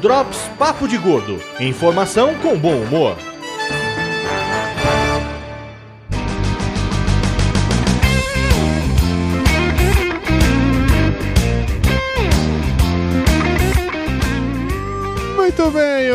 [0.00, 1.40] Drops Papo de Gordo.
[1.58, 3.16] Informação com bom humor.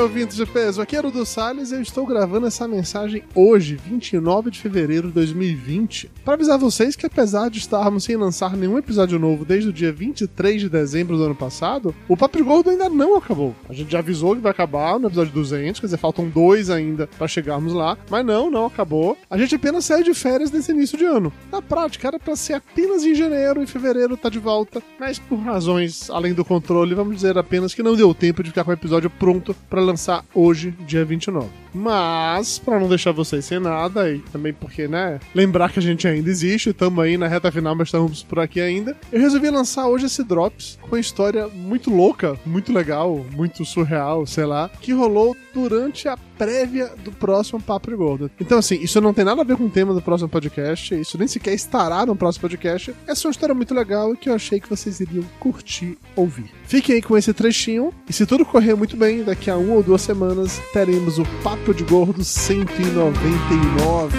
[0.02, 0.82] Ouvintes de peso.
[0.82, 5.10] Aqui é o do Salles e eu estou gravando essa mensagem hoje, 29 de fevereiro
[5.10, 9.70] de 2020, para avisar vocês que apesar de estarmos sem lançar nenhum episódio novo desde
[9.70, 13.56] o dia 23 de dezembro do ano passado, o Papo Gordo ainda não acabou.
[13.70, 17.06] A gente já avisou que vai acabar no episódio 200, quer dizer, faltam dois ainda
[17.06, 19.16] para chegarmos lá, mas não, não acabou.
[19.30, 21.32] A gente apenas saiu de férias nesse início de ano.
[21.52, 25.38] Na prática, era para ser apenas em janeiro, em fevereiro tá de volta, mas por
[25.38, 28.74] razões além do controle, vamos dizer apenas que não deu tempo de ficar com o
[28.74, 31.48] episódio pronto para lançar hoje, dia 29.
[31.74, 36.08] Mas, para não deixar vocês sem nada, e também porque, né, lembrar que a gente
[36.08, 39.88] ainda existe, estamos aí na reta final, mas estamos por aqui ainda, eu resolvi lançar
[39.88, 44.92] hoje esse Drops com uma história muito louca, muito legal, muito surreal, sei lá, que
[44.94, 48.32] rolou durante a prévia do próximo Papo Gordo.
[48.40, 51.18] Então, assim, isso não tem nada a ver com o tema do próximo podcast, isso
[51.18, 52.96] nem sequer estará no próximo podcast.
[53.06, 56.50] É só uma história muito legal e que eu achei que vocês iriam curtir ouvir.
[56.66, 59.84] Fiquem aí com esse trechinho, e se tudo correr muito bem, daqui a uma ou
[59.84, 64.18] duas semanas teremos o Papo de Gordo 199.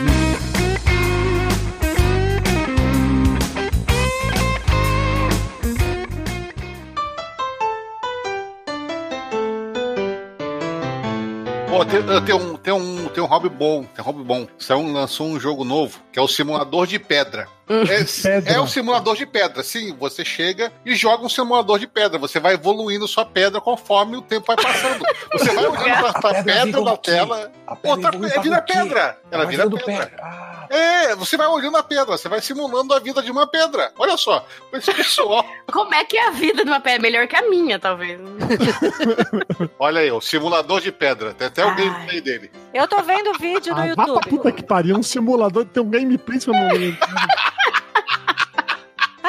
[11.69, 14.47] Pô, tem, tenho um, tem, um, tem um hobby bom, tem um hobby bom.
[14.57, 17.49] Saiu, lançou um jogo novo, que é o simulador de pedra.
[17.69, 18.53] É, Pedra.
[18.53, 19.63] é um simulador de pedra.
[19.63, 22.19] Sim, você chega e joga um simulador de pedra.
[22.19, 25.03] Você vai evoluindo sua pedra conforme o tempo vai passando.
[25.33, 27.11] Você vai olhando pra, pra pedra pedra o quê?
[27.13, 27.53] tela.
[27.67, 29.19] A pedra Outra, é, vira o pedra.
[29.31, 30.13] Ela vira virando pedra.
[30.21, 33.93] Ah, É, você vai olhando a pedra, você vai simulando a vida de uma pedra.
[33.97, 35.45] Olha só, esse pessoal.
[35.73, 37.01] Como é que é a vida de uma pedra?
[37.01, 38.21] Melhor que a minha, talvez.
[39.79, 41.33] Olha aí, o simulador de pedra.
[41.35, 41.77] Tem até o Ai.
[41.77, 42.51] gameplay dele.
[42.75, 44.29] Eu tô vendo vídeo no Ah, YouTube.
[44.29, 46.99] puta que pariu, um simulador tem um gameplay eu não lembro.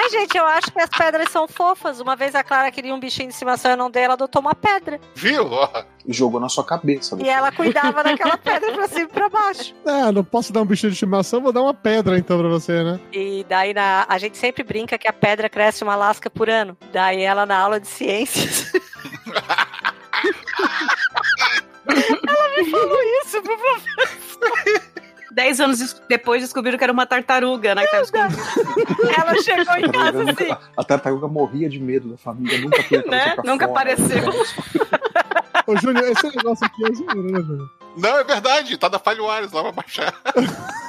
[0.04, 2.02] Ai, gente, eu acho que as pedras são fofas.
[2.02, 4.42] Uma vez a Clara queria um bichinho de estimação e eu não dei, ela adotou
[4.42, 5.00] uma pedra.
[5.16, 5.50] Viu?
[6.06, 7.18] E jogou na sua cabeça.
[7.22, 9.74] E ela cuidava daquela pedra pra cima e pra baixo.
[9.86, 12.84] É, não posso dar um bichinho de estimação, vou dar uma pedra então pra você,
[12.84, 13.00] né?
[13.14, 16.78] E daí na, a gente sempre brinca que a pedra cresce uma lasca por ano.
[16.92, 18.74] Daí ela na aula de ciências.
[21.88, 24.13] ela me falou isso pro professor.
[25.44, 27.84] Dez anos des- depois descobriram que era uma tartaruga, né?
[27.86, 28.42] que tava escondida.
[29.20, 30.26] Ela chegou em casa assim.
[30.26, 33.36] nunca- A tartaruga morria de medo da família, nunca foi Né?
[33.44, 34.24] Nunca apareceu.
[35.68, 37.70] Ô, Júnior, esse negócio aqui é zoeira, né, Júnior?
[37.98, 40.14] Não, é verdade, tá da Falhoares lá pra baixar.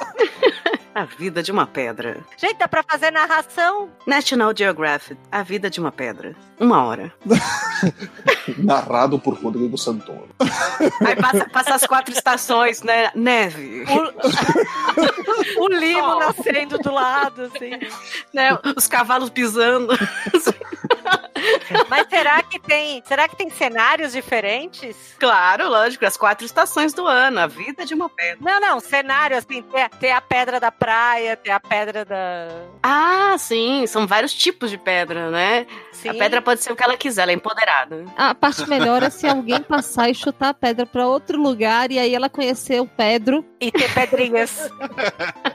[0.95, 2.21] A vida de uma pedra.
[2.37, 3.89] Gente, dá pra fazer narração.
[4.07, 5.19] National Geographic.
[5.29, 6.33] A vida de uma pedra.
[6.57, 7.13] Uma hora.
[8.57, 10.29] Narrado por Rodrigo Santoro.
[11.05, 13.11] Aí passa, passa as quatro estações, né?
[13.13, 13.83] Neve.
[15.57, 16.19] O limo Sol.
[16.19, 17.71] nascendo do lado, assim.
[18.33, 18.57] né?
[18.77, 19.93] Os cavalos pisando.
[21.89, 23.01] Mas será que tem.
[23.05, 25.15] Será que tem cenários diferentes?
[25.19, 26.05] Claro, lógico.
[26.05, 27.39] As quatro estações do ano.
[27.39, 28.37] A vida de uma pedra.
[28.39, 32.47] Não, não, cenário assim, ter, ter a pedra da praia, ter a pedra da.
[32.83, 33.85] Ah, sim.
[33.87, 35.65] São vários tipos de pedra, né?
[35.91, 36.09] Sim.
[36.09, 37.23] A pedra pode ser o que ela quiser.
[37.23, 38.05] Ela é empoderada.
[38.15, 41.97] A parte melhor é se alguém passar e chutar a pedra pra outro lugar e
[41.97, 43.43] aí ela conhecer o Pedro.
[43.59, 44.69] E ter pedrinhas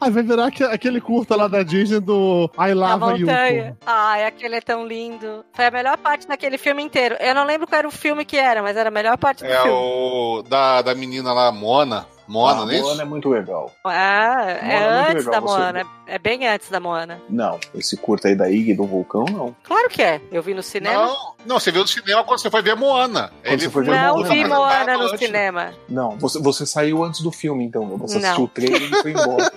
[0.00, 3.26] Ah, vai virar aque- aquele curta lá da Disney do I Lava You.
[3.26, 3.76] montanha.
[3.84, 5.44] Ai, aquele é tão lindo.
[5.52, 7.16] Foi a melhor parte daquele filme inteiro.
[7.18, 9.50] Eu não lembro qual era o filme que era, mas era a melhor parte do
[9.50, 9.70] É filme.
[9.72, 12.06] o da, da menina lá, Mona.
[12.28, 13.72] Mona, Ah, não é Moana é muito legal.
[13.84, 15.86] Ah, é Moana é muito antes legal, da você- Moana.
[16.06, 17.20] É bem antes da Moana.
[17.28, 19.54] Não, esse curta aí da Ig do vulcão, não.
[19.62, 20.20] Claro que é.
[20.30, 21.06] Eu vi no cinema.
[21.06, 23.30] Não, não, você viu no cinema quando você foi ver Moana.
[23.44, 25.18] Quando você foi ver Não, Moana, vi Moana no antes.
[25.18, 25.74] cinema.
[25.88, 27.86] Não, você, você saiu antes do filme, então.
[27.98, 28.24] Você Não.
[28.24, 29.52] assistiu o trailer e foi embora.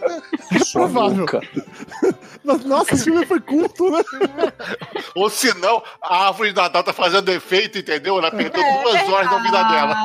[0.65, 1.41] Sua louca.
[2.43, 4.03] Mas, Nossa, esse filme foi curto, né?
[5.15, 8.17] Ou se não, a árvore de Natal tá fazendo efeito, entendeu?
[8.17, 9.95] Ela perdeu É duas horas da vida dela.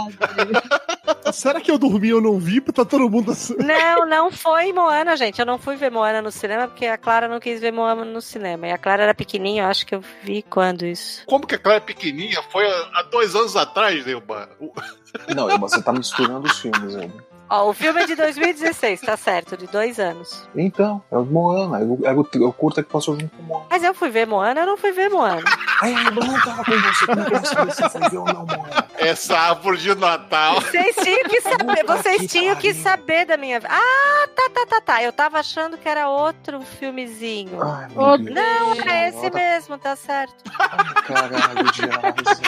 [1.33, 2.61] Será que eu dormi ou não vi?
[2.61, 3.55] Tá todo mundo assim.
[3.57, 5.39] Não, não foi Moana, gente.
[5.39, 8.21] Eu não fui ver Moana no cinema porque a Clara não quis ver Moana no
[8.21, 8.67] cinema.
[8.67, 11.25] E a Clara era pequenininha, eu acho que eu vi quando isso.
[11.27, 12.43] Como que a Clara é pequenininha?
[12.51, 14.49] Foi há dois anos atrás, Neuba.
[15.35, 17.25] Não, Elba, você tá misturando os filmes, Elba.
[17.49, 20.49] Ó, o filme é de 2016, tá certo, de dois anos.
[20.55, 23.43] Então, é o Moana, é o, é o, é o curta que passou junto com
[23.43, 23.67] o Moana.
[23.71, 25.45] Mas eu fui ver Moana, eu não fui ver Moana.
[25.81, 28.19] Ai, a Elba não tava com você, como que eu sei se você foi ver
[28.19, 28.86] ou não, Moana?
[28.99, 30.61] Essa árvore de Natal.
[30.61, 33.73] Vocês tinham que saber, Puta vocês que tinham que saber da minha vida.
[33.73, 35.03] Ah, tá, tá, tá, tá.
[35.03, 37.63] Eu tava achando que era outro filmezinho.
[37.63, 38.35] Ai, meu Ô, Deus.
[38.35, 40.35] Não, é esse tá- mesmo, tá certo.
[40.59, 42.41] Ai, caralho, de asa.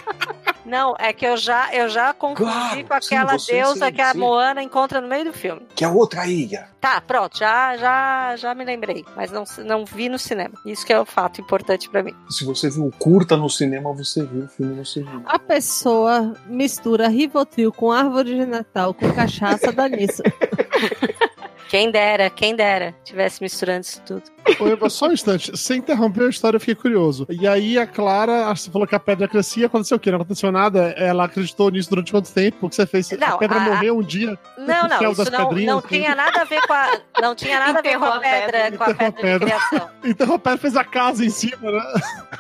[0.69, 3.93] Não, é que eu já, eu já confundi Claro, com sim, aquela você, deusa sim,
[3.93, 4.19] que a sim.
[4.19, 5.67] Moana encontra no meio do filme.
[5.75, 6.69] Que é outra ilha.
[6.81, 10.55] Tá, pronto, já, já, já me lembrei, mas não, não vi no cinema.
[10.65, 12.15] Isso que é o fato importante pra mim.
[12.29, 15.23] Se você viu o curta no cinema, você viu o filme no cinema.
[15.27, 20.23] A pessoa mistura Rivotril com árvore de Natal com cachaça, dá nisso.
[21.69, 24.23] Quem dera, quem dera, tivesse misturando isso tudo.
[24.59, 25.51] Ô, Eva, só um instante.
[25.51, 27.27] Você interrompeu a história, eu fiquei curioso.
[27.29, 30.11] E aí a Clara, você falou que a pedra crescia, aconteceu o quê?
[30.11, 30.95] Não aconteceu nada?
[30.97, 32.67] Ela acreditou nisso durante quanto tempo?
[32.67, 33.13] O que você fez?
[33.13, 34.39] a Não, pedra a- morreu um dia?
[34.57, 35.89] Não, não, isso das não, pedrinhas, não assim.
[35.89, 37.01] tinha nada a ver com a.
[37.21, 38.77] Não tinha nada a ver com a a pedra.
[38.79, 39.47] com a a pedra de pedra.
[39.47, 39.91] criação.
[40.05, 41.81] Então a pedra fez a casa em cima, né?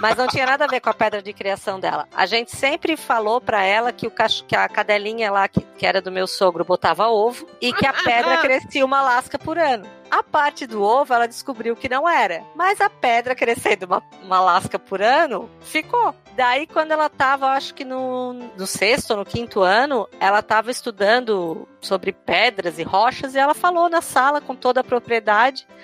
[0.01, 2.07] Mas não tinha nada a ver com a pedra de criação dela.
[2.17, 4.43] A gente sempre falou pra ela que, o cach...
[4.45, 7.93] que a cadelinha lá, que, que era do meu sogro, botava ovo e que a
[7.93, 9.85] pedra crescia uma lasca por ano.
[10.11, 12.44] A parte do ovo ela descobriu que não era.
[12.55, 16.15] Mas a pedra crescendo uma, uma lasca por ano, ficou.
[16.37, 20.70] Daí, quando ela tava, acho que no, no sexto ou no quinto ano, ela tava
[20.70, 25.67] estudando sobre pedras e rochas e ela falou na sala com toda a propriedade.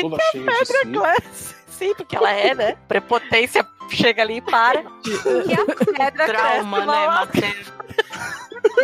[0.00, 0.86] Toda cheia de si.
[0.92, 1.54] Classe.
[1.68, 2.76] Sim, porque ela é, né?
[2.86, 4.80] Prepotência chega ali e para.
[4.80, 5.64] E a
[5.96, 7.82] pedra Trauma, cresce né?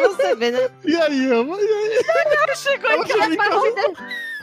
[0.03, 0.69] Você vê, né?
[0.85, 1.56] E aí, Eva?
[1.61, 2.05] E aí?
[2.56, 3.55] Chegou Ela em chegou casa, em casa.
[3.55, 3.97] A partir, de-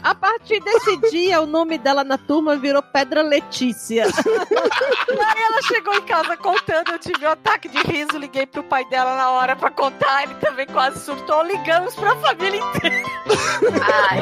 [0.04, 4.06] a partir desse dia, o nome dela na turma virou Pedra Letícia.
[4.06, 8.86] Aí ela chegou em casa contando, eu tive um ataque de riso, liguei pro pai
[8.86, 13.04] dela na hora pra contar, ele também quase surtou, ligamos pra família inteira.
[14.10, 14.22] Ai,